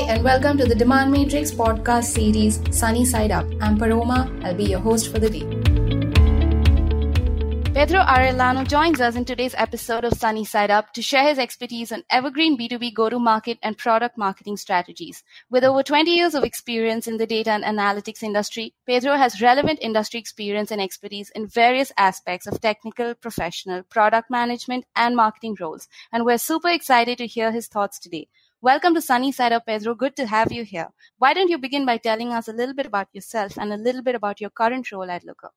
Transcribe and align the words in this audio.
Hi, 0.00 0.14
and 0.14 0.24
welcome 0.24 0.56
to 0.56 0.64
the 0.64 0.74
Demand 0.74 1.12
Matrix 1.12 1.50
podcast 1.50 2.04
series 2.04 2.58
Sunny 2.74 3.04
Side 3.04 3.30
Up. 3.30 3.44
I'm 3.60 3.76
Paroma. 3.76 4.34
I'll 4.42 4.54
be 4.54 4.64
your 4.64 4.80
host 4.80 5.12
for 5.12 5.18
the 5.18 5.28
day. 5.28 5.44
Pedro 7.74 8.00
Arellano 8.00 8.66
joins 8.66 9.02
us 9.02 9.14
in 9.14 9.26
today's 9.26 9.54
episode 9.58 10.04
of 10.04 10.14
Sunny 10.14 10.46
Side 10.46 10.70
Up 10.70 10.94
to 10.94 11.02
share 11.02 11.28
his 11.28 11.38
expertise 11.38 11.92
on 11.92 12.02
evergreen 12.08 12.56
B2B 12.58 12.94
go 12.94 13.10
to 13.10 13.18
market 13.18 13.58
and 13.62 13.76
product 13.76 14.16
marketing 14.16 14.56
strategies. 14.56 15.22
With 15.50 15.64
over 15.64 15.82
20 15.82 16.10
years 16.10 16.34
of 16.34 16.44
experience 16.44 17.06
in 17.06 17.18
the 17.18 17.26
data 17.26 17.50
and 17.50 17.64
analytics 17.64 18.22
industry, 18.22 18.72
Pedro 18.86 19.18
has 19.18 19.42
relevant 19.42 19.80
industry 19.82 20.18
experience 20.18 20.70
and 20.70 20.80
expertise 20.80 21.28
in 21.34 21.46
various 21.46 21.92
aspects 21.98 22.46
of 22.46 22.58
technical, 22.62 23.14
professional, 23.14 23.82
product 23.82 24.30
management, 24.30 24.86
and 24.96 25.14
marketing 25.14 25.58
roles. 25.60 25.88
And 26.10 26.24
we're 26.24 26.38
super 26.38 26.70
excited 26.70 27.18
to 27.18 27.26
hear 27.26 27.52
his 27.52 27.68
thoughts 27.68 27.98
today. 27.98 28.28
Welcome 28.62 28.92
to 28.92 29.00
Sunny 29.00 29.32
Side 29.32 29.52
Up, 29.52 29.64
Pedro. 29.64 29.94
Good 29.94 30.16
to 30.16 30.26
have 30.26 30.52
you 30.52 30.64
here. 30.64 30.88
Why 31.16 31.32
don't 31.32 31.48
you 31.48 31.56
begin 31.56 31.86
by 31.86 31.96
telling 31.96 32.30
us 32.30 32.46
a 32.46 32.52
little 32.52 32.74
bit 32.74 32.84
about 32.84 33.08
yourself 33.14 33.56
and 33.56 33.72
a 33.72 33.78
little 33.78 34.02
bit 34.02 34.14
about 34.14 34.38
your 34.38 34.50
current 34.50 34.92
role 34.92 35.10
at 35.10 35.24
Looker? 35.24 35.48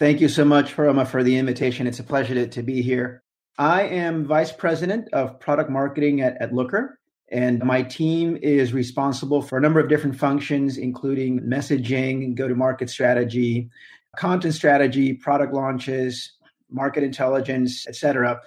Thank 0.00 0.20
you 0.20 0.28
so 0.28 0.44
much, 0.44 0.74
Paroma, 0.74 1.06
for 1.06 1.22
the 1.22 1.38
invitation. 1.38 1.86
It's 1.86 2.00
a 2.00 2.02
pleasure 2.02 2.34
to, 2.34 2.48
to 2.48 2.64
be 2.64 2.82
here. 2.82 3.22
I 3.56 3.82
am 3.82 4.24
Vice 4.24 4.50
President 4.50 5.08
of 5.12 5.38
Product 5.38 5.70
Marketing 5.70 6.22
at, 6.22 6.36
at 6.42 6.52
Looker, 6.52 6.98
and 7.30 7.62
my 7.62 7.82
team 7.82 8.36
is 8.42 8.72
responsible 8.72 9.40
for 9.40 9.56
a 9.56 9.60
number 9.60 9.78
of 9.78 9.88
different 9.88 10.16
functions, 10.16 10.76
including 10.76 11.38
messaging, 11.42 12.34
go 12.34 12.48
to 12.48 12.56
market 12.56 12.90
strategy, 12.90 13.70
content 14.16 14.54
strategy, 14.54 15.12
product 15.12 15.54
launches, 15.54 16.32
market 16.68 17.04
intelligence, 17.04 17.86
etc. 17.86 18.40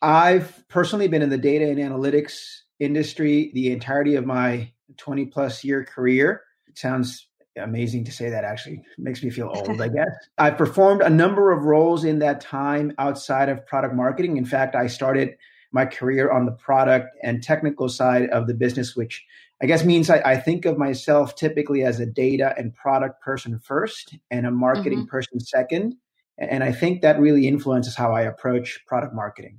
I've 0.00 0.62
personally 0.68 1.08
been 1.08 1.22
in 1.22 1.30
the 1.30 1.38
data 1.38 1.68
and 1.68 1.78
analytics 1.78 2.61
industry 2.84 3.50
the 3.54 3.72
entirety 3.72 4.14
of 4.14 4.26
my 4.26 4.70
20 4.96 5.26
plus 5.26 5.64
year 5.64 5.84
career. 5.84 6.42
It 6.68 6.78
sounds 6.78 7.28
amazing 7.56 8.04
to 8.04 8.12
say 8.12 8.30
that 8.30 8.44
actually 8.44 8.76
it 8.76 8.98
makes 8.98 9.22
me 9.22 9.30
feel 9.30 9.50
old, 9.54 9.80
I 9.80 9.88
guess. 9.88 10.14
I've 10.38 10.56
performed 10.56 11.02
a 11.02 11.10
number 11.10 11.50
of 11.50 11.64
roles 11.64 12.04
in 12.04 12.18
that 12.20 12.40
time 12.40 12.92
outside 12.98 13.48
of 13.48 13.64
product 13.66 13.94
marketing. 13.94 14.36
In 14.36 14.44
fact, 14.44 14.74
I 14.74 14.86
started 14.86 15.36
my 15.72 15.86
career 15.86 16.30
on 16.30 16.46
the 16.46 16.52
product 16.52 17.08
and 17.22 17.42
technical 17.42 17.88
side 17.88 18.28
of 18.30 18.46
the 18.46 18.54
business, 18.54 18.94
which 18.94 19.24
I 19.62 19.66
guess 19.66 19.84
means 19.84 20.10
I, 20.10 20.18
I 20.24 20.36
think 20.36 20.64
of 20.64 20.76
myself 20.76 21.34
typically 21.36 21.82
as 21.82 22.00
a 22.00 22.06
data 22.06 22.54
and 22.58 22.74
product 22.74 23.22
person 23.22 23.58
first 23.58 24.16
and 24.30 24.46
a 24.46 24.50
marketing 24.50 25.00
mm-hmm. 25.00 25.08
person 25.08 25.40
second. 25.40 25.94
And 26.38 26.64
I 26.64 26.72
think 26.72 27.02
that 27.02 27.20
really 27.20 27.46
influences 27.46 27.94
how 27.94 28.12
I 28.12 28.22
approach 28.22 28.80
product 28.86 29.14
marketing. 29.14 29.58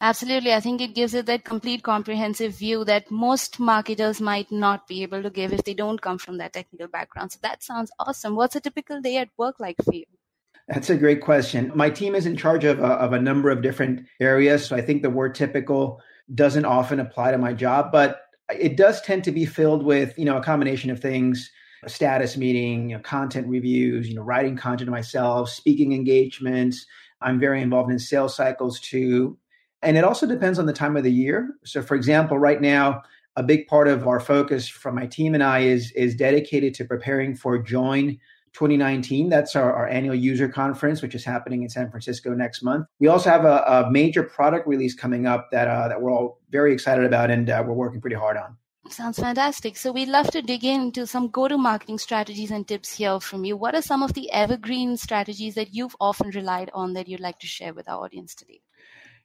Absolutely. 0.00 0.52
I 0.52 0.60
think 0.60 0.80
it 0.80 0.94
gives 0.94 1.12
it 1.14 1.26
that 1.26 1.44
complete 1.44 1.82
comprehensive 1.82 2.54
view 2.54 2.84
that 2.84 3.10
most 3.10 3.58
marketers 3.58 4.20
might 4.20 4.50
not 4.52 4.86
be 4.86 5.02
able 5.02 5.24
to 5.24 5.30
give 5.30 5.52
if 5.52 5.64
they 5.64 5.74
don't 5.74 6.00
come 6.00 6.18
from 6.18 6.38
that 6.38 6.52
technical 6.52 6.86
background. 6.86 7.32
So 7.32 7.40
that 7.42 7.64
sounds 7.64 7.90
awesome. 7.98 8.36
What's 8.36 8.54
a 8.54 8.60
typical 8.60 9.00
day 9.00 9.16
at 9.16 9.30
work 9.36 9.58
like 9.58 9.76
for 9.84 9.94
you? 9.94 10.04
That's 10.68 10.90
a 10.90 10.96
great 10.96 11.20
question. 11.20 11.72
My 11.74 11.90
team 11.90 12.14
is 12.14 12.26
in 12.26 12.36
charge 12.36 12.62
of 12.62 12.78
a, 12.78 12.84
of 12.84 13.12
a 13.12 13.20
number 13.20 13.50
of 13.50 13.62
different 13.62 14.06
areas. 14.20 14.66
So 14.66 14.76
I 14.76 14.82
think 14.82 15.02
the 15.02 15.10
word 15.10 15.34
typical 15.34 16.00
doesn't 16.32 16.64
often 16.64 17.00
apply 17.00 17.32
to 17.32 17.38
my 17.38 17.52
job, 17.52 17.90
but 17.90 18.20
it 18.56 18.76
does 18.76 19.00
tend 19.00 19.24
to 19.24 19.32
be 19.32 19.46
filled 19.46 19.82
with, 19.82 20.16
you 20.16 20.26
know, 20.26 20.36
a 20.36 20.42
combination 20.42 20.90
of 20.90 21.00
things, 21.00 21.50
a 21.82 21.88
status 21.88 22.36
meeting, 22.36 22.90
you 22.90 22.96
know, 22.96 23.02
content 23.02 23.48
reviews, 23.48 24.08
you 24.08 24.14
know, 24.14 24.22
writing 24.22 24.56
content 24.56 24.90
myself, 24.90 25.48
speaking 25.50 25.92
engagements. 25.92 26.86
I'm 27.20 27.40
very 27.40 27.62
involved 27.62 27.90
in 27.90 27.98
sales 27.98 28.36
cycles 28.36 28.78
too 28.78 29.38
and 29.82 29.96
it 29.96 30.04
also 30.04 30.26
depends 30.26 30.58
on 30.58 30.66
the 30.66 30.72
time 30.72 30.96
of 30.96 31.04
the 31.04 31.12
year. 31.12 31.56
So, 31.64 31.82
for 31.82 31.94
example, 31.94 32.38
right 32.38 32.60
now, 32.60 33.02
a 33.36 33.42
big 33.42 33.68
part 33.68 33.86
of 33.86 34.06
our 34.08 34.18
focus 34.18 34.66
from 34.66 34.96
my 34.96 35.06
team 35.06 35.34
and 35.34 35.42
I 35.42 35.60
is, 35.60 35.92
is 35.92 36.14
dedicated 36.14 36.74
to 36.74 36.84
preparing 36.84 37.36
for 37.36 37.58
Join 37.58 38.18
2019. 38.54 39.28
That's 39.28 39.54
our, 39.54 39.72
our 39.72 39.86
annual 39.86 40.16
user 40.16 40.48
conference, 40.48 41.02
which 41.02 41.14
is 41.14 41.24
happening 41.24 41.62
in 41.62 41.68
San 41.68 41.90
Francisco 41.90 42.34
next 42.34 42.62
month. 42.62 42.86
We 42.98 43.06
also 43.06 43.30
have 43.30 43.44
a, 43.44 43.62
a 43.66 43.90
major 43.90 44.24
product 44.24 44.66
release 44.66 44.94
coming 44.94 45.26
up 45.26 45.50
that, 45.52 45.68
uh, 45.68 45.86
that 45.86 46.00
we're 46.00 46.10
all 46.10 46.40
very 46.50 46.72
excited 46.72 47.04
about 47.04 47.30
and 47.30 47.48
uh, 47.48 47.62
we're 47.64 47.74
working 47.74 48.00
pretty 48.00 48.16
hard 48.16 48.36
on. 48.36 48.56
Sounds 48.90 49.18
fantastic. 49.18 49.76
So 49.76 49.92
we'd 49.92 50.08
love 50.08 50.30
to 50.30 50.42
dig 50.42 50.64
into 50.64 51.06
some 51.06 51.28
go-to-marketing 51.28 51.98
strategies 51.98 52.50
and 52.50 52.66
tips 52.66 52.96
here 52.96 53.20
from 53.20 53.44
you. 53.44 53.56
What 53.56 53.74
are 53.74 53.82
some 53.82 54.02
of 54.02 54.14
the 54.14 54.30
evergreen 54.32 54.96
strategies 54.96 55.54
that 55.54 55.74
you've 55.74 55.94
often 56.00 56.30
relied 56.30 56.70
on 56.72 56.94
that 56.94 57.06
you'd 57.06 57.20
like 57.20 57.38
to 57.40 57.46
share 57.46 57.74
with 57.74 57.88
our 57.88 58.02
audience 58.02 58.34
today? 58.34 58.62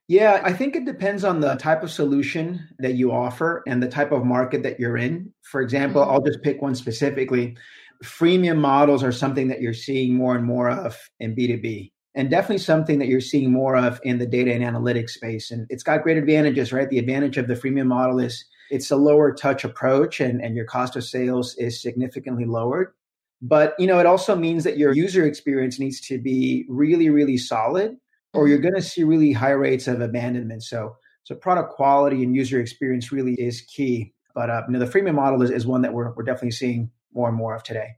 Yeah, 0.08 0.42
I 0.44 0.52
think 0.52 0.76
it 0.76 0.86
depends 0.86 1.24
on 1.24 1.40
the 1.40 1.56
type 1.56 1.82
of 1.82 1.90
solution 1.90 2.68
that 2.80 2.96
you 2.96 3.12
offer 3.12 3.64
and 3.68 3.82
the 3.82 3.88
type 3.88 4.12
of 4.12 4.26
market 4.26 4.62
that 4.64 4.80
you're 4.80 4.98
in. 4.98 5.34
For 5.44 5.62
example, 5.62 6.02
mm-hmm. 6.02 6.12
I'll 6.12 6.22
just 6.22 6.42
pick 6.42 6.62
one 6.62 6.76
specifically. 6.76 7.56
Freemium 8.04 8.58
models 8.58 9.02
are 9.02 9.14
something 9.14 9.48
that 9.48 9.62
you're 9.62 9.74
seeing 9.74 10.14
more 10.16 10.36
and 10.36 10.46
more 10.46 10.70
of 10.70 10.98
in 11.22 11.34
B2B, 11.34 11.92
and 12.16 12.30
definitely 12.30 12.58
something 12.58 13.00
that 13.00 13.08
you're 13.08 13.22
seeing 13.22 13.50
more 13.50 13.78
of 13.78 14.02
in 14.04 14.18
the 14.18 14.26
data 14.26 14.54
and 14.54 14.62
analytics 14.62 15.12
space. 15.12 15.52
And 15.52 15.66
it's 15.70 15.84
got 15.84 16.04
great 16.04 16.18
advantages, 16.18 16.74
right? 16.74 16.90
The 16.90 17.00
advantage 17.00 17.38
of 17.38 17.48
the 17.48 17.54
freemium 17.54 17.88
model 17.88 18.20
is 18.20 18.44
it's 18.72 18.92
a 18.92 18.98
lower 18.98 19.34
touch 19.34 19.64
approach 19.64 20.20
and, 20.20 20.44
and 20.44 20.54
your 20.54 20.66
cost 20.66 20.98
of 20.98 21.06
sales 21.06 21.56
is 21.56 21.82
significantly 21.82 22.44
lowered. 22.44 22.94
But 23.42 23.74
you 23.80 23.88
know, 23.88 24.00
it 24.00 24.06
also 24.06 24.36
means 24.36 24.66
that 24.66 24.78
your 24.78 24.94
user 24.94 25.26
experience 25.26 25.80
needs 25.80 26.02
to 26.02 26.18
be 26.18 26.66
really, 26.68 27.10
really 27.10 27.38
solid 27.38 27.98
or 28.34 28.48
you're 28.48 28.60
going 28.60 28.76
to 28.76 28.82
see 28.82 29.04
really 29.04 29.32
high 29.32 29.52
rates 29.52 29.88
of 29.88 30.02
abandonment. 30.02 30.64
So, 30.64 30.98
so 31.24 31.36
product 31.36 31.74
quality 31.74 32.24
and 32.24 32.36
user 32.36 32.60
experience 32.60 33.12
really 33.12 33.34
is 33.34 33.62
key. 33.62 34.14
But 34.34 34.50
uh, 34.50 34.64
you 34.68 34.74
know, 34.74 34.80
the 34.80 34.92
freemium 34.92 35.16
model 35.16 35.42
is, 35.42 35.52
is 35.52 35.66
one 35.66 35.84
that 35.84 35.94
we're, 35.94 36.14
we're 36.14 36.24
definitely 36.24 36.52
seeing 36.52 36.90
more 37.14 37.28
and 37.28 37.38
more 37.38 37.56
of 37.56 37.64
today. 37.64 37.98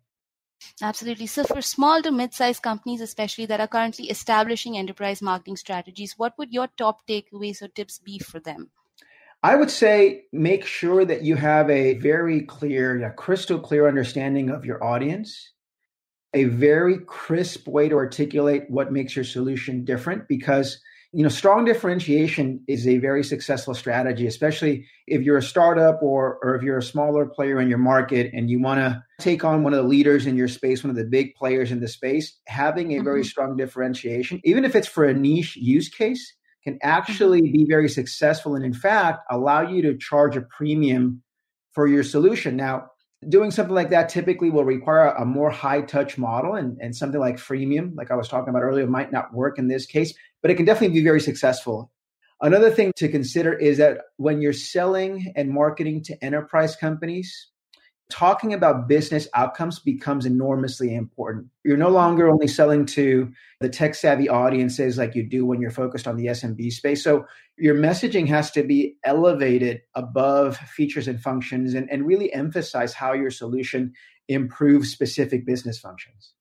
Absolutely. 0.82 1.28
So, 1.28 1.44
for 1.44 1.62
small 1.62 2.02
to 2.02 2.12
mid 2.12 2.34
sized 2.34 2.62
companies, 2.62 3.02
especially 3.02 3.46
that 3.48 3.60
are 3.60 3.68
currently 3.68 4.10
establishing 4.10 4.78
enterprise 4.78 5.22
marketing 5.22 5.58
strategies, 5.58 6.16
what 6.18 6.38
would 6.38 6.52
your 6.52 6.68
top 6.78 7.06
takeaways 7.08 7.62
or 7.62 7.68
tips 7.68 8.00
be 8.00 8.20
for 8.20 8.40
them? 8.40 8.72
I 9.44 9.56
would 9.56 9.70
say 9.70 10.24
make 10.32 10.66
sure 10.66 11.06
that 11.06 11.22
you 11.22 11.36
have 11.36 11.70
a 11.70 11.94
very 11.96 12.42
clear, 12.42 13.06
a 13.06 13.14
crystal 13.14 13.60
clear 13.60 13.88
understanding 13.88 14.50
of 14.50 14.66
your 14.66 14.84
audience 14.84 15.52
a 16.36 16.44
very 16.44 17.00
crisp 17.08 17.68
way 17.68 17.88
to 17.90 17.96
articulate 17.96 18.64
what 18.70 18.92
makes 18.92 19.16
your 19.16 19.26
solution 19.26 19.86
different 19.86 20.28
because 20.28 20.80
you 21.14 21.24
know 21.24 21.30
strong 21.30 21.64
differentiation 21.64 22.62
is 22.68 22.86
a 22.86 22.98
very 22.98 23.24
successful 23.24 23.74
strategy 23.74 24.28
especially 24.28 24.86
if 25.08 25.22
you're 25.22 25.38
a 25.38 25.42
startup 25.42 26.04
or 26.04 26.38
or 26.44 26.56
if 26.56 26.62
you're 26.62 26.78
a 26.78 26.84
smaller 26.84 27.26
player 27.26 27.60
in 27.62 27.70
your 27.70 27.78
market 27.78 28.32
and 28.34 28.50
you 28.50 28.62
want 28.62 28.80
to 28.80 29.02
take 29.20 29.46
on 29.46 29.64
one 29.64 29.74
of 29.74 29.82
the 29.82 29.88
leaders 29.88 30.26
in 30.28 30.36
your 30.36 30.50
space 30.50 30.84
one 30.84 30.90
of 30.90 30.98
the 30.98 31.06
big 31.06 31.34
players 31.36 31.72
in 31.72 31.80
the 31.80 31.88
space 31.88 32.38
having 32.48 32.92
a 32.92 33.02
very 33.02 33.22
mm-hmm. 33.22 33.28
strong 33.28 33.56
differentiation 33.56 34.42
even 34.44 34.66
if 34.66 34.76
it's 34.76 34.90
for 34.90 35.06
a 35.06 35.14
niche 35.14 35.56
use 35.56 35.88
case 35.88 36.36
can 36.66 36.78
actually 36.84 37.42
mm-hmm. 37.42 37.60
be 37.60 37.66
very 37.66 37.88
successful 37.88 38.56
and 38.56 38.66
in 38.66 38.74
fact 38.74 39.20
allow 39.32 39.62
you 39.62 39.82
to 39.82 39.98
charge 39.98 40.36
a 40.36 40.42
premium 40.42 41.24
for 41.72 41.88
your 41.88 42.04
solution 42.04 42.58
now 42.58 42.88
doing 43.30 43.52
something 43.52 43.76
like 43.76 43.90
that 43.90 44.10
typically 44.10 44.50
will 44.50 44.66
require 44.66 45.08
a 45.08 45.26
more 45.26 45.50
high 45.50 45.82
touch 45.82 46.18
model 46.18 46.56
and, 46.56 46.78
and 46.82 46.96
something 46.96 47.20
like 47.20 47.38
freemium 47.38 47.96
like 47.96 48.12
i 48.12 48.16
was 48.16 48.28
talking 48.28 48.50
about 48.50 48.62
earlier 48.62 48.88
might 48.88 49.12
not 49.12 49.34
work 49.34 49.58
in 49.58 49.68
this 49.68 49.86
case 49.86 50.14
but 50.46 50.52
it 50.52 50.58
can 50.58 50.66
definitely 50.68 50.96
be 51.00 51.04
very 51.04 51.20
successful. 51.20 51.90
Another 52.40 52.70
thing 52.70 52.94
to 52.98 53.10
consider 53.10 53.54
is 53.54 53.80
that 53.80 54.02
when 54.18 54.44
you're 54.44 54.54
selling 54.54 55.34
and 55.36 55.50
marketing 55.50 56.04
to 56.04 56.24
enterprise 56.24 56.76
companies 56.76 57.48
talking 58.10 58.54
about 58.54 58.88
business 58.88 59.28
outcomes 59.34 59.80
becomes 59.80 60.26
enormously 60.26 60.94
important. 60.94 61.48
You're 61.64 61.78
no 61.78 61.90
longer 61.90 62.30
only 62.30 62.48
selling 62.48 62.86
to 62.88 63.32
the 63.62 63.70
tech 63.70 63.96
savvy 63.96 64.30
audiences 64.30 64.98
like 64.98 65.16
you 65.16 65.24
do 65.24 65.46
when 65.46 65.60
you're 65.60 65.72
focused 65.72 66.08
on 66.08 66.16
the 66.16 66.28
SMB 66.28 66.72
space. 66.72 67.04
So 67.04 67.26
your 67.58 67.76
messaging 67.76 68.28
has 68.28 68.52
to 68.52 68.64
be 68.64 68.98
elevated 69.04 69.82
above 69.96 70.58
features 70.58 71.08
and 71.08 71.20
functions 71.20 71.74
and, 71.74 71.90
and 71.92 72.06
really 72.06 72.32
emphasize 72.32 72.94
how 72.94 73.14
your 73.14 73.32
solution 73.32 73.94
improves 74.28 74.92
specific 74.92 75.46
business 75.46 75.80
functions. 75.80 76.34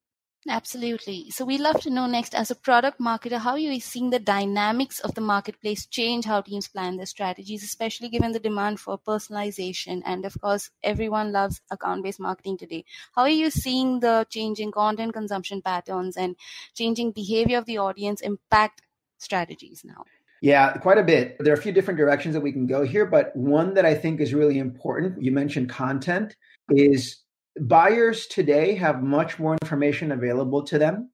Absolutely. 0.46 1.30
So 1.30 1.46
we 1.46 1.56
love 1.56 1.80
to 1.80 1.90
know 1.90 2.06
next, 2.06 2.34
as 2.34 2.50
a 2.50 2.54
product 2.54 3.00
marketer, 3.00 3.38
how 3.38 3.52
are 3.52 3.58
you 3.58 3.74
are 3.74 3.80
seeing 3.80 4.10
the 4.10 4.18
dynamics 4.18 5.00
of 5.00 5.14
the 5.14 5.22
marketplace 5.22 5.86
change 5.86 6.26
how 6.26 6.42
teams 6.42 6.68
plan 6.68 6.98
their 6.98 7.06
strategies, 7.06 7.64
especially 7.64 8.10
given 8.10 8.32
the 8.32 8.38
demand 8.38 8.78
for 8.78 8.98
personalization. 8.98 10.02
And 10.04 10.26
of 10.26 10.38
course, 10.38 10.70
everyone 10.82 11.32
loves 11.32 11.62
account-based 11.70 12.20
marketing 12.20 12.58
today. 12.58 12.84
How 13.14 13.22
are 13.22 13.28
you 13.30 13.48
seeing 13.48 14.00
the 14.00 14.26
changing 14.28 14.72
content 14.72 15.14
consumption 15.14 15.62
patterns 15.62 16.16
and 16.16 16.36
changing 16.74 17.12
behavior 17.12 17.56
of 17.56 17.64
the 17.64 17.78
audience 17.78 18.20
impact 18.20 18.82
strategies 19.16 19.80
now? 19.82 20.04
Yeah, 20.42 20.76
quite 20.76 20.98
a 20.98 21.02
bit. 21.02 21.36
There 21.38 21.54
are 21.54 21.58
a 21.58 21.62
few 21.62 21.72
different 21.72 21.96
directions 21.96 22.34
that 22.34 22.42
we 22.42 22.52
can 22.52 22.66
go 22.66 22.82
here, 22.82 23.06
but 23.06 23.34
one 23.34 23.72
that 23.74 23.86
I 23.86 23.94
think 23.94 24.20
is 24.20 24.34
really 24.34 24.58
important, 24.58 25.22
you 25.22 25.32
mentioned 25.32 25.70
content, 25.70 26.36
is 26.68 27.23
buyers 27.60 28.26
today 28.26 28.74
have 28.74 29.02
much 29.02 29.38
more 29.38 29.56
information 29.62 30.12
available 30.12 30.64
to 30.64 30.78
them 30.78 31.10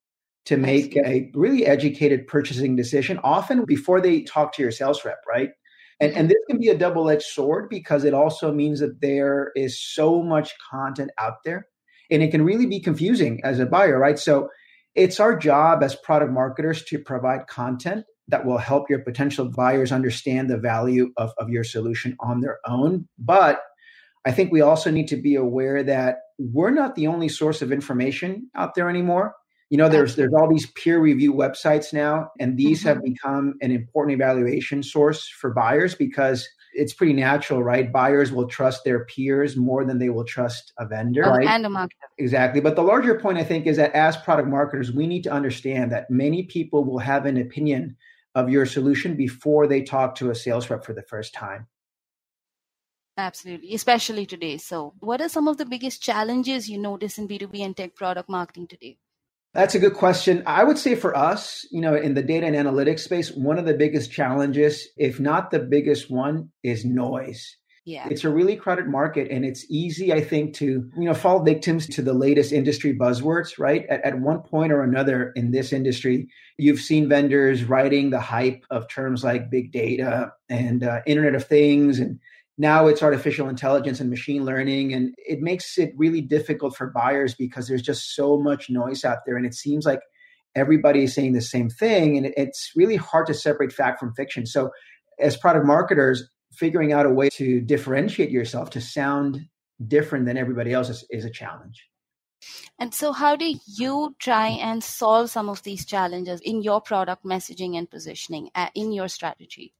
to 0.46 0.56
make 0.56 0.96
a 0.96 1.30
really 1.34 1.66
educated 1.66 2.26
purchasing 2.26 2.74
decision, 2.74 3.20
often 3.22 3.64
before 3.66 4.00
they 4.00 4.22
talk 4.22 4.54
to 4.54 4.62
your 4.62 4.72
sales 4.72 5.04
rep, 5.04 5.18
right? 5.28 5.50
And, 6.00 6.12
and 6.12 6.20
mm-hmm. 6.20 6.28
this 6.28 6.44
can 6.48 6.58
be 6.58 6.68
a 6.68 6.78
double 6.78 7.10
edged 7.10 7.24
sword 7.24 7.68
because 7.68 8.04
it 8.04 8.14
also 8.14 8.52
means 8.52 8.80
that 8.80 9.00
there 9.00 9.52
is 9.54 9.80
so 9.80 10.22
much 10.22 10.54
content 10.70 11.10
out 11.18 11.44
there 11.44 11.66
and 12.10 12.22
it 12.22 12.30
can 12.30 12.44
really 12.44 12.66
be 12.66 12.80
confusing 12.80 13.40
as 13.44 13.58
a 13.58 13.66
buyer, 13.66 13.98
right? 13.98 14.18
So 14.18 14.48
it's 14.94 15.20
our 15.20 15.36
job 15.36 15.82
as 15.82 15.94
product 15.94 16.32
marketers 16.32 16.84
to 16.84 16.98
provide 16.98 17.46
content 17.46 18.04
that 18.28 18.44
will 18.44 18.58
help 18.58 18.88
your 18.88 19.00
potential 19.00 19.48
buyers 19.48 19.92
understand 19.92 20.48
the 20.48 20.58
value 20.58 21.12
of, 21.16 21.32
of 21.38 21.50
your 21.50 21.64
solution 21.64 22.16
on 22.20 22.40
their 22.40 22.58
own. 22.66 23.08
But 23.18 23.60
I 24.24 24.32
think 24.32 24.52
we 24.52 24.60
also 24.60 24.90
need 24.90 25.08
to 25.08 25.16
be 25.16 25.34
aware 25.34 25.82
that 25.82 26.18
we're 26.40 26.70
not 26.70 26.94
the 26.94 27.06
only 27.06 27.28
source 27.28 27.60
of 27.60 27.70
information 27.70 28.48
out 28.54 28.74
there 28.74 28.88
anymore. 28.88 29.34
You 29.68 29.76
know, 29.76 29.88
there's 29.88 30.16
there's 30.16 30.32
all 30.34 30.48
these 30.48 30.66
peer 30.72 30.98
review 30.98 31.32
websites 31.32 31.92
now, 31.92 32.30
and 32.40 32.56
these 32.56 32.80
mm-hmm. 32.80 32.88
have 32.88 33.02
become 33.04 33.54
an 33.60 33.70
important 33.70 34.14
evaluation 34.14 34.82
source 34.82 35.28
for 35.28 35.52
buyers 35.52 35.94
because 35.94 36.48
it's 36.72 36.92
pretty 36.92 37.12
natural, 37.12 37.62
right? 37.62 37.92
Buyers 37.92 38.32
will 38.32 38.48
trust 38.48 38.84
their 38.84 39.04
peers 39.04 39.56
more 39.56 39.84
than 39.84 39.98
they 39.98 40.08
will 40.08 40.24
trust 40.24 40.72
a 40.78 40.86
vendor, 40.86 41.24
oh, 41.24 41.30
right? 41.30 41.46
And 41.46 41.66
a 41.66 41.68
marketer. 41.68 42.08
Exactly. 42.18 42.60
But 42.60 42.74
the 42.74 42.82
larger 42.82 43.18
point, 43.20 43.38
I 43.38 43.44
think, 43.44 43.66
is 43.66 43.76
that 43.76 43.92
as 43.92 44.16
product 44.16 44.48
marketers, 44.48 44.90
we 44.90 45.06
need 45.06 45.22
to 45.24 45.30
understand 45.30 45.92
that 45.92 46.10
many 46.10 46.44
people 46.44 46.84
will 46.84 46.98
have 46.98 47.26
an 47.26 47.36
opinion 47.36 47.96
of 48.34 48.48
your 48.48 48.66
solution 48.66 49.14
before 49.14 49.66
they 49.66 49.82
talk 49.82 50.14
to 50.16 50.30
a 50.30 50.34
sales 50.34 50.70
rep 50.70 50.84
for 50.84 50.94
the 50.94 51.02
first 51.02 51.34
time. 51.34 51.66
Absolutely, 53.20 53.74
especially 53.74 54.24
today. 54.24 54.56
So, 54.56 54.94
what 55.00 55.20
are 55.20 55.28
some 55.28 55.46
of 55.46 55.58
the 55.58 55.66
biggest 55.66 56.02
challenges 56.02 56.70
you 56.70 56.78
notice 56.78 57.18
in 57.18 57.28
B2B 57.28 57.60
and 57.60 57.76
tech 57.76 57.94
product 57.94 58.30
marketing 58.30 58.66
today? 58.66 58.96
That's 59.52 59.74
a 59.74 59.78
good 59.78 59.94
question. 59.94 60.42
I 60.46 60.64
would 60.64 60.78
say 60.78 60.94
for 60.94 61.14
us, 61.16 61.66
you 61.70 61.80
know, 61.80 61.94
in 61.94 62.14
the 62.14 62.22
data 62.22 62.46
and 62.46 62.56
analytics 62.56 63.00
space, 63.00 63.30
one 63.32 63.58
of 63.58 63.66
the 63.66 63.74
biggest 63.74 64.10
challenges, 64.10 64.88
if 64.96 65.20
not 65.20 65.50
the 65.50 65.58
biggest 65.58 66.10
one, 66.10 66.50
is 66.62 66.84
noise. 66.84 67.56
Yeah. 67.84 68.06
It's 68.08 68.24
a 68.24 68.30
really 68.30 68.56
crowded 68.56 68.86
market 68.86 69.30
and 69.30 69.44
it's 69.44 69.66
easy, 69.68 70.12
I 70.12 70.20
think, 70.20 70.54
to, 70.56 70.64
you 70.96 71.04
know, 71.04 71.14
fall 71.14 71.42
victims 71.42 71.88
to 71.88 72.02
the 72.02 72.12
latest 72.12 72.52
industry 72.52 72.96
buzzwords, 72.96 73.58
right? 73.58 73.84
At, 73.88 74.04
at 74.04 74.20
one 74.20 74.42
point 74.42 74.70
or 74.70 74.82
another 74.82 75.32
in 75.34 75.50
this 75.50 75.72
industry, 75.72 76.28
you've 76.56 76.78
seen 76.78 77.08
vendors 77.08 77.64
writing 77.64 78.10
the 78.10 78.20
hype 78.20 78.64
of 78.70 78.88
terms 78.88 79.24
like 79.24 79.50
big 79.50 79.72
data 79.72 80.32
and 80.48 80.84
uh, 80.84 81.00
Internet 81.06 81.34
of 81.34 81.46
Things 81.46 81.98
and 81.98 82.20
now 82.60 82.86
it's 82.86 83.02
artificial 83.02 83.48
intelligence 83.48 84.00
and 84.00 84.10
machine 84.10 84.44
learning 84.44 84.92
and 84.92 85.14
it 85.16 85.40
makes 85.40 85.78
it 85.78 85.94
really 85.96 86.20
difficult 86.20 86.76
for 86.76 86.90
buyers 86.90 87.34
because 87.34 87.66
there's 87.66 87.80
just 87.80 88.14
so 88.14 88.38
much 88.38 88.68
noise 88.68 89.02
out 89.02 89.18
there 89.24 89.36
and 89.36 89.46
it 89.46 89.54
seems 89.54 89.86
like 89.86 90.00
everybody 90.54 91.04
is 91.04 91.14
saying 91.14 91.32
the 91.32 91.40
same 91.40 91.70
thing 91.70 92.18
and 92.18 92.26
it's 92.36 92.72
really 92.76 92.96
hard 92.96 93.26
to 93.26 93.32
separate 93.32 93.72
fact 93.72 93.98
from 93.98 94.12
fiction 94.12 94.44
so 94.44 94.70
as 95.18 95.38
product 95.38 95.64
marketers 95.64 96.28
figuring 96.52 96.92
out 96.92 97.06
a 97.06 97.10
way 97.10 97.30
to 97.30 97.62
differentiate 97.62 98.30
yourself 98.30 98.68
to 98.68 98.80
sound 98.80 99.40
different 99.86 100.26
than 100.26 100.36
everybody 100.36 100.74
else 100.74 100.90
is, 100.90 101.04
is 101.10 101.24
a 101.24 101.30
challenge 101.30 101.86
and 102.78 102.94
so, 102.94 103.12
how 103.12 103.36
do 103.36 103.54
you 103.66 104.16
try 104.18 104.48
and 104.48 104.82
solve 104.82 105.28
some 105.28 105.50
of 105.50 105.62
these 105.62 105.84
challenges 105.84 106.40
in 106.40 106.62
your 106.62 106.80
product 106.80 107.22
messaging 107.22 107.76
and 107.76 107.90
positioning 107.90 108.48
uh, 108.54 108.70
in 108.74 108.92
your 108.92 109.08
strategy? 109.08 109.74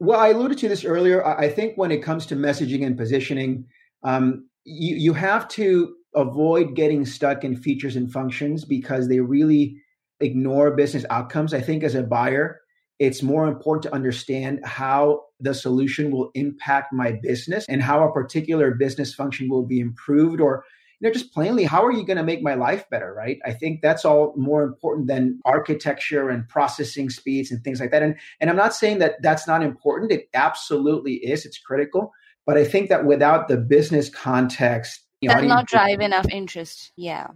Well, 0.00 0.20
I 0.20 0.28
alluded 0.28 0.58
to 0.58 0.68
this 0.68 0.84
earlier. 0.84 1.26
I 1.26 1.48
think 1.48 1.76
when 1.76 1.90
it 1.90 2.02
comes 2.02 2.26
to 2.26 2.36
messaging 2.36 2.86
and 2.86 2.96
positioning, 2.96 3.64
um, 4.04 4.48
you, 4.64 4.96
you 4.96 5.12
have 5.14 5.48
to 5.48 5.94
avoid 6.14 6.74
getting 6.74 7.04
stuck 7.04 7.44
in 7.44 7.56
features 7.56 7.96
and 7.96 8.10
functions 8.10 8.64
because 8.64 9.08
they 9.08 9.20
really 9.20 9.76
ignore 10.20 10.74
business 10.74 11.04
outcomes. 11.10 11.52
I 11.52 11.60
think 11.60 11.82
as 11.82 11.94
a 11.94 12.02
buyer, 12.02 12.60
it's 12.98 13.22
more 13.22 13.46
important 13.46 13.82
to 13.84 13.94
understand 13.94 14.60
how 14.64 15.22
the 15.40 15.54
solution 15.54 16.10
will 16.10 16.30
impact 16.34 16.92
my 16.92 17.18
business 17.22 17.64
and 17.68 17.82
how 17.82 18.06
a 18.06 18.12
particular 18.12 18.74
business 18.74 19.14
function 19.14 19.48
will 19.48 19.64
be 19.64 19.78
improved 19.78 20.40
or 20.40 20.64
you 21.00 21.08
know, 21.08 21.12
just 21.12 21.32
plainly, 21.32 21.64
how 21.64 21.84
are 21.84 21.92
you 21.92 22.04
going 22.04 22.16
to 22.16 22.24
make 22.24 22.42
my 22.42 22.54
life 22.54 22.88
better, 22.90 23.14
right? 23.14 23.38
I 23.44 23.52
think 23.52 23.82
that's 23.82 24.04
all 24.04 24.34
more 24.36 24.64
important 24.64 25.06
than 25.06 25.40
architecture 25.44 26.28
and 26.28 26.48
processing 26.48 27.08
speeds 27.08 27.52
and 27.52 27.62
things 27.62 27.80
like 27.80 27.92
that. 27.92 28.02
And 28.02 28.16
and 28.40 28.50
I'm 28.50 28.56
not 28.56 28.74
saying 28.74 28.98
that 28.98 29.22
that's 29.22 29.46
not 29.46 29.62
important. 29.62 30.10
It 30.10 30.28
absolutely 30.34 31.14
is. 31.14 31.46
It's 31.46 31.58
critical. 31.58 32.12
But 32.46 32.56
I 32.56 32.64
think 32.64 32.88
that 32.88 33.04
without 33.04 33.48
the 33.48 33.58
business 33.58 34.08
context, 34.08 35.02
you 35.20 35.28
know, 35.28 35.40
not 35.40 35.66
drive 35.66 36.00
enough 36.00 36.26
interest. 36.30 36.92
Yeah. 36.96 37.28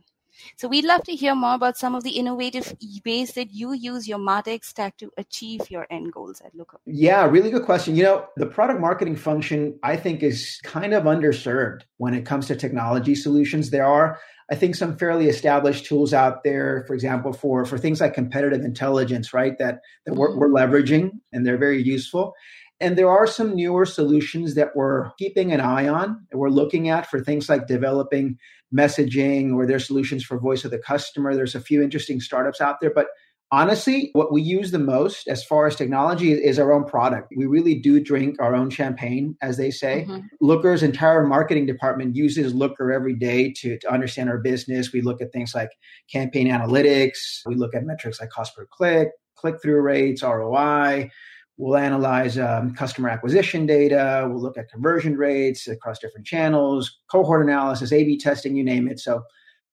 So 0.56 0.68
we'd 0.68 0.84
love 0.84 1.02
to 1.04 1.12
hear 1.12 1.34
more 1.34 1.54
about 1.54 1.76
some 1.76 1.94
of 1.94 2.04
the 2.04 2.10
innovative 2.10 2.74
ways 3.04 3.32
that 3.32 3.52
you 3.52 3.72
use 3.72 4.08
your 4.08 4.18
Martech 4.18 4.64
stack 4.64 4.96
to 4.98 5.10
achieve 5.16 5.70
your 5.70 5.86
end 5.90 6.12
goals 6.12 6.40
at 6.44 6.54
Looker. 6.54 6.78
Yeah, 6.86 7.26
really 7.26 7.50
good 7.50 7.64
question. 7.64 7.96
You 7.96 8.04
know, 8.04 8.26
the 8.36 8.46
product 8.46 8.80
marketing 8.80 9.16
function, 9.16 9.78
I 9.82 9.96
think, 9.96 10.22
is 10.22 10.60
kind 10.64 10.94
of 10.94 11.04
underserved 11.04 11.82
when 11.98 12.14
it 12.14 12.26
comes 12.26 12.46
to 12.48 12.56
technology 12.56 13.14
solutions. 13.14 13.70
There 13.70 13.86
are, 13.86 14.18
I 14.50 14.54
think, 14.54 14.74
some 14.74 14.96
fairly 14.96 15.28
established 15.28 15.86
tools 15.86 16.12
out 16.12 16.44
there, 16.44 16.84
for 16.86 16.94
example, 16.94 17.32
for, 17.32 17.64
for 17.64 17.78
things 17.78 18.00
like 18.00 18.14
competitive 18.14 18.64
intelligence, 18.64 19.32
right, 19.32 19.56
that, 19.58 19.80
that 20.06 20.14
we're, 20.14 20.36
we're 20.36 20.48
mm-hmm. 20.48 20.74
leveraging 20.74 21.10
and 21.32 21.46
they're 21.46 21.58
very 21.58 21.82
useful. 21.82 22.34
And 22.82 22.98
there 22.98 23.08
are 23.08 23.26
some 23.26 23.54
newer 23.54 23.86
solutions 23.86 24.54
that 24.56 24.74
we're 24.74 25.10
keeping 25.12 25.52
an 25.52 25.60
eye 25.60 25.86
on. 25.86 26.26
We're 26.32 26.50
looking 26.50 26.88
at 26.88 27.08
for 27.08 27.20
things 27.20 27.48
like 27.48 27.68
developing 27.68 28.38
messaging 28.74 29.54
or 29.54 29.66
their 29.66 29.78
solutions 29.78 30.24
for 30.24 30.38
voice 30.38 30.64
of 30.64 30.72
the 30.72 30.78
customer. 30.78 31.34
There's 31.34 31.54
a 31.54 31.60
few 31.60 31.80
interesting 31.80 32.20
startups 32.20 32.60
out 32.60 32.80
there, 32.80 32.92
but 32.92 33.06
honestly, 33.52 34.10
what 34.14 34.32
we 34.32 34.42
use 34.42 34.72
the 34.72 34.78
most 34.80 35.28
as 35.28 35.44
far 35.44 35.66
as 35.66 35.76
technology 35.76 36.32
is, 36.32 36.58
our 36.58 36.72
own 36.72 36.84
product. 36.84 37.32
We 37.36 37.46
really 37.46 37.78
do 37.78 38.00
drink 38.00 38.36
our 38.40 38.54
own 38.56 38.70
champagne, 38.70 39.36
as 39.42 39.58
they 39.58 39.70
say. 39.70 40.06
Mm-hmm. 40.08 40.26
Looker's 40.40 40.82
entire 40.82 41.24
marketing 41.24 41.66
department 41.66 42.16
uses 42.16 42.54
Looker 42.54 42.90
every 42.90 43.14
day 43.14 43.52
to, 43.58 43.78
to 43.78 43.92
understand 43.92 44.28
our 44.28 44.38
business. 44.38 44.92
We 44.92 45.02
look 45.02 45.20
at 45.22 45.32
things 45.32 45.54
like 45.54 45.70
campaign 46.10 46.48
analytics, 46.48 47.42
we 47.46 47.54
look 47.54 47.74
at 47.74 47.84
metrics 47.84 48.20
like 48.20 48.30
cost 48.30 48.56
per 48.56 48.66
click, 48.66 49.10
click 49.36 49.62
through 49.62 49.82
rates, 49.82 50.22
ROI. 50.22 51.10
We'll 51.58 51.76
analyze 51.76 52.38
um, 52.38 52.74
customer 52.74 53.08
acquisition 53.08 53.66
data. 53.66 54.26
We'll 54.28 54.42
look 54.42 54.58
at 54.58 54.70
conversion 54.70 55.16
rates 55.16 55.68
across 55.68 55.98
different 55.98 56.26
channels, 56.26 56.98
cohort 57.10 57.44
analysis, 57.44 57.92
A 57.92 58.04
B 58.04 58.18
testing, 58.18 58.56
you 58.56 58.64
name 58.64 58.88
it. 58.88 58.98
So 58.98 59.22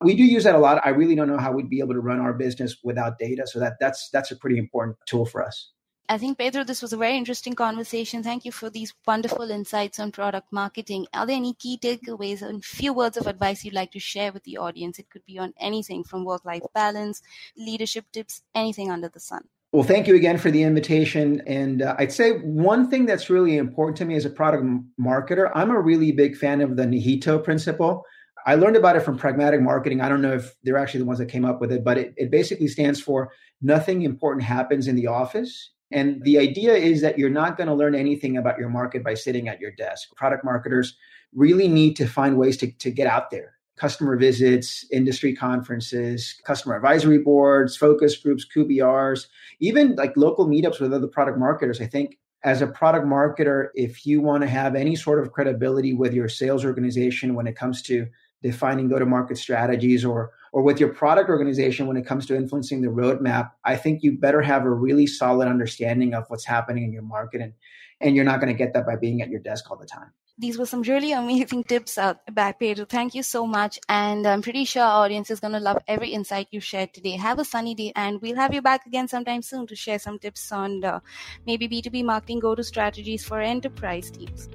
we 0.01 0.15
do 0.15 0.23
use 0.23 0.43
that 0.43 0.55
a 0.55 0.59
lot. 0.59 0.81
I 0.85 0.89
really 0.89 1.15
don't 1.15 1.27
know 1.27 1.37
how 1.37 1.51
we'd 1.51 1.69
be 1.69 1.79
able 1.79 1.93
to 1.93 1.99
run 1.99 2.19
our 2.19 2.33
business 2.33 2.77
without 2.83 3.17
data. 3.17 3.47
So 3.47 3.59
that, 3.59 3.73
that's, 3.79 4.09
that's 4.11 4.31
a 4.31 4.35
pretty 4.35 4.57
important 4.57 4.97
tool 5.07 5.25
for 5.25 5.43
us. 5.43 5.71
I 6.11 6.17
think, 6.17 6.39
Pedro, 6.39 6.63
this 6.63 6.81
was 6.81 6.91
a 6.91 6.97
very 6.97 7.15
interesting 7.15 7.53
conversation. 7.53 8.23
Thank 8.23 8.43
you 8.43 8.51
for 8.51 8.69
these 8.69 8.93
wonderful 9.05 9.51
insights 9.51 9.99
on 9.99 10.11
product 10.11 10.47
marketing. 10.51 11.05
Are 11.13 11.27
there 11.27 11.35
any 11.35 11.53
key 11.53 11.77
takeaways 11.77 12.41
and 12.41 12.65
few 12.65 12.93
words 12.93 13.15
of 13.15 13.27
advice 13.27 13.63
you'd 13.63 13.75
like 13.75 13.91
to 13.91 13.99
share 13.99 14.31
with 14.31 14.43
the 14.43 14.57
audience? 14.57 14.97
It 14.97 15.09
could 15.11 15.25
be 15.25 15.37
on 15.37 15.53
anything 15.59 16.03
from 16.03 16.25
work 16.25 16.45
life 16.45 16.63
balance, 16.73 17.21
leadership 17.55 18.05
tips, 18.11 18.41
anything 18.55 18.89
under 18.89 19.07
the 19.07 19.19
sun. 19.19 19.43
Well, 19.71 19.83
thank 19.83 20.07
you 20.07 20.15
again 20.15 20.39
for 20.39 20.49
the 20.49 20.63
invitation. 20.63 21.43
And 21.45 21.83
uh, 21.83 21.95
I'd 21.99 22.11
say 22.11 22.39
one 22.39 22.89
thing 22.89 23.05
that's 23.05 23.29
really 23.29 23.55
important 23.55 23.97
to 23.97 24.05
me 24.05 24.15
as 24.15 24.25
a 24.25 24.29
product 24.31 24.65
marketer, 24.99 25.51
I'm 25.53 25.69
a 25.69 25.79
really 25.79 26.11
big 26.11 26.35
fan 26.35 26.61
of 26.61 26.75
the 26.75 26.85
Nihito 26.85 27.43
principle. 27.43 28.03
I 28.47 28.55
learned 28.55 28.77
about 28.77 28.95
it 28.95 29.01
from 29.01 29.15
pragmatic 29.17 29.61
marketing. 29.61 30.01
I 30.01 30.09
don't 30.09 30.23
know 30.23 30.33
if 30.33 30.55
they're 30.63 30.77
actually 30.77 31.01
the 31.01 31.05
ones 31.05 31.19
that 31.19 31.27
came 31.27 31.45
up 31.45 31.61
with 31.61 31.71
it, 31.71 31.83
but 31.83 31.99
it, 31.99 32.13
it 32.17 32.31
basically 32.31 32.67
stands 32.67 32.99
for 32.99 33.31
nothing 33.61 34.01
important 34.01 34.43
happens 34.43 34.87
in 34.87 34.95
the 34.95 35.05
office. 35.05 35.71
And 35.91 36.23
the 36.23 36.39
idea 36.39 36.73
is 36.73 37.01
that 37.01 37.19
you're 37.19 37.29
not 37.29 37.55
going 37.55 37.67
to 37.67 37.75
learn 37.75 37.93
anything 37.93 38.37
about 38.37 38.57
your 38.57 38.69
market 38.69 39.03
by 39.03 39.13
sitting 39.13 39.49
at 39.49 39.59
your 39.59 39.71
desk. 39.71 40.15
Product 40.15 40.43
marketers 40.43 40.97
really 41.35 41.67
need 41.67 41.95
to 41.97 42.07
find 42.07 42.37
ways 42.37 42.57
to, 42.57 42.71
to 42.71 42.89
get 42.89 43.05
out 43.05 43.29
there 43.29 43.58
customer 43.79 44.17
visits, 44.17 44.85
industry 44.91 45.33
conferences, 45.33 46.35
customer 46.45 46.75
advisory 46.75 47.17
boards, 47.17 47.77
focus 47.77 48.17
groups, 48.17 48.45
QBRs, 48.53 49.27
even 49.59 49.95
like 49.95 50.15
local 50.17 50.47
meetups 50.47 50.79
with 50.79 50.93
other 50.93 51.07
product 51.07 51.39
marketers. 51.39 51.79
I 51.79 51.87
think 51.87 52.17
as 52.43 52.61
a 52.61 52.67
product 52.67 53.05
marketer, 53.05 53.69
if 53.75 54.05
you 54.05 54.21
want 54.21 54.43
to 54.43 54.49
have 54.49 54.75
any 54.75 54.95
sort 54.95 55.19
of 55.19 55.31
credibility 55.31 55.93
with 55.93 56.13
your 56.13 56.29
sales 56.29 56.65
organization 56.65 57.35
when 57.35 57.47
it 57.47 57.55
comes 57.55 57.81
to 57.83 58.07
defining 58.41 58.87
go-to-market 58.87 59.37
strategies 59.37 60.05
or 60.05 60.31
or 60.51 60.63
with 60.63 60.79
your 60.79 60.89
product 60.89 61.29
organization 61.29 61.85
when 61.85 61.95
it 61.95 62.07
comes 62.07 62.25
to 62.25 62.35
influencing 62.35 62.81
the 62.81 62.87
roadmap, 62.87 63.51
I 63.65 63.75
think 63.75 64.01
you 64.01 64.17
better 64.17 64.41
have 64.41 64.65
a 64.65 64.71
really 64.71 65.05
solid 65.05 65.47
understanding 65.47 66.15
of 66.15 66.25
what's 66.29 66.45
happening 66.45 66.83
in 66.83 66.91
your 66.91 67.03
market 67.03 67.41
and 67.41 67.53
and 68.01 68.15
you're 68.15 68.25
not 68.25 68.39
going 68.39 68.51
to 68.51 68.57
get 68.57 68.73
that 68.73 68.85
by 68.85 68.95
being 68.95 69.21
at 69.21 69.29
your 69.29 69.41
desk 69.41 69.69
all 69.69 69.77
the 69.77 69.85
time 69.85 70.11
these 70.39 70.57
were 70.57 70.65
some 70.65 70.81
really 70.81 71.11
amazing 71.11 71.63
tips 71.71 71.97
uh, 71.97 72.13
by 72.31 72.53
Pedro. 72.53 72.85
Thank 72.85 73.13
you 73.13 73.23
so 73.23 73.45
much. 73.45 73.77
And 73.89 74.25
I'm 74.25 74.41
pretty 74.41 74.65
sure 74.65 74.81
our 74.81 75.03
audience 75.03 75.29
is 75.29 75.39
going 75.39 75.53
to 75.53 75.59
love 75.59 75.83
every 75.87 76.09
insight 76.09 76.47
you 76.51 76.61
shared 76.61 76.93
today. 76.93 77.11
Have 77.11 77.39
a 77.39 77.45
sunny 77.45 77.75
day, 77.75 77.91
and 77.95 78.21
we'll 78.21 78.37
have 78.37 78.53
you 78.53 78.61
back 78.61 78.85
again 78.85 79.07
sometime 79.07 79.41
soon 79.41 79.67
to 79.67 79.75
share 79.75 79.99
some 79.99 80.17
tips 80.17 80.51
on 80.51 80.83
uh, 80.83 80.99
maybe 81.45 81.67
B2B 81.67 82.03
marketing 82.05 82.39
go 82.39 82.55
to 82.55 82.63
strategies 82.63 83.23
for 83.23 83.41
enterprise 83.41 84.09
teams. 84.09 84.49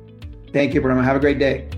Thank 0.52 0.72
you, 0.72 0.80
Paroma. 0.80 1.02
Have 1.04 1.16
a 1.16 1.20
great 1.20 1.38
day. 1.38 1.68